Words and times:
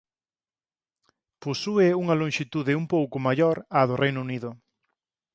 Posúe 1.43 1.87
unha 2.01 2.15
lonxitude 2.21 2.73
un 2.81 2.85
pouco 2.93 3.17
maior 3.27 3.55
á 3.79 3.81
do 3.89 3.95
Reino 4.03 4.19
Unido. 4.27 4.49